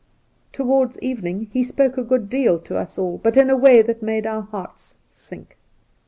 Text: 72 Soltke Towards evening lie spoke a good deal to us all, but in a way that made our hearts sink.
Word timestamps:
72 0.51 0.51
Soltke 0.51 0.57
Towards 0.71 0.99
evening 1.01 1.51
lie 1.53 1.61
spoke 1.61 1.95
a 1.95 2.01
good 2.03 2.27
deal 2.27 2.57
to 2.57 2.75
us 2.75 2.97
all, 2.97 3.19
but 3.19 3.37
in 3.37 3.51
a 3.51 3.55
way 3.55 3.83
that 3.83 4.01
made 4.01 4.25
our 4.25 4.41
hearts 4.41 4.97
sink. 5.05 5.57